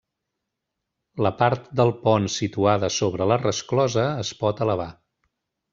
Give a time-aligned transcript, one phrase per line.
[1.25, 4.91] La part del pont situada sobre la resclosa es pot elevar.